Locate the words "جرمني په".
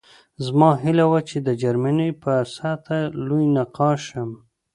1.61-2.33